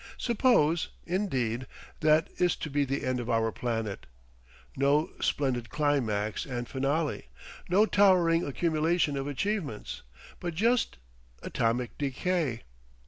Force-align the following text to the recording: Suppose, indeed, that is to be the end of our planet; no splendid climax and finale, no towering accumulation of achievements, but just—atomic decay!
Suppose, 0.17 0.87
indeed, 1.05 1.67
that 1.99 2.27
is 2.39 2.55
to 2.55 2.71
be 2.71 2.85
the 2.85 3.05
end 3.05 3.19
of 3.19 3.29
our 3.29 3.51
planet; 3.51 4.07
no 4.75 5.11
splendid 5.19 5.69
climax 5.69 6.43
and 6.43 6.67
finale, 6.67 7.27
no 7.69 7.85
towering 7.85 8.43
accumulation 8.43 9.15
of 9.15 9.27
achievements, 9.27 10.01
but 10.39 10.55
just—atomic 10.55 11.99
decay! 11.99 12.63